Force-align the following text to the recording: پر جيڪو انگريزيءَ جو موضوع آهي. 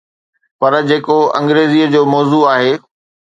پر 0.59 0.73
جيڪو 0.87 1.17
انگريزيءَ 1.39 1.87
جو 1.95 2.01
موضوع 2.15 2.43
آهي. 2.55 2.73